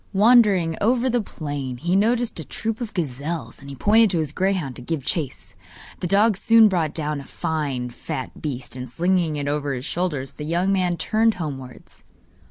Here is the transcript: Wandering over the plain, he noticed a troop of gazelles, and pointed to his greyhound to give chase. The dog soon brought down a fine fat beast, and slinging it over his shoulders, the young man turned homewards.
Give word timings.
Wandering 0.13 0.75
over 0.81 1.11
the 1.11 1.21
plain, 1.21 1.77
he 1.77 1.95
noticed 1.95 2.39
a 2.39 2.43
troop 2.43 2.81
of 2.81 2.91
gazelles, 2.95 3.61
and 3.61 3.79
pointed 3.79 4.09
to 4.09 4.17
his 4.17 4.31
greyhound 4.31 4.75
to 4.77 4.81
give 4.81 5.05
chase. 5.05 5.53
The 5.99 6.07
dog 6.07 6.37
soon 6.37 6.67
brought 6.67 6.95
down 6.95 7.21
a 7.21 7.23
fine 7.23 7.91
fat 7.91 8.41
beast, 8.41 8.75
and 8.75 8.89
slinging 8.89 9.35
it 9.35 9.47
over 9.47 9.73
his 9.75 9.85
shoulders, 9.85 10.31
the 10.31 10.43
young 10.43 10.73
man 10.73 10.97
turned 10.97 11.35
homewards. 11.35 12.03